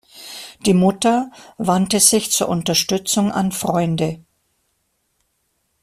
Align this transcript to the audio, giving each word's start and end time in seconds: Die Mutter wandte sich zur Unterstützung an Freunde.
Die 0.65 0.73
Mutter 0.73 1.29
wandte 1.59 1.99
sich 1.99 2.31
zur 2.31 2.49
Unterstützung 2.49 3.31
an 3.31 3.51
Freunde. 3.51 4.23